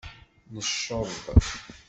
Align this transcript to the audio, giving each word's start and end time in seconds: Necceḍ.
Necceḍ. 0.53 1.11